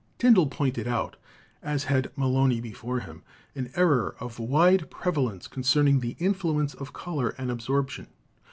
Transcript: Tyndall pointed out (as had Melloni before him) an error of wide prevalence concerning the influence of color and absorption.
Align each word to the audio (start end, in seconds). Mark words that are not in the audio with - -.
Tyndall 0.17 0.47
pointed 0.47 0.87
out 0.87 1.15
(as 1.61 1.83
had 1.83 2.09
Melloni 2.15 2.59
before 2.59 3.01
him) 3.01 3.21
an 3.53 3.69
error 3.75 4.15
of 4.19 4.39
wide 4.39 4.89
prevalence 4.89 5.47
concerning 5.47 5.99
the 5.99 6.15
influence 6.17 6.73
of 6.73 6.91
color 6.91 7.35
and 7.37 7.51
absorption. 7.51 8.07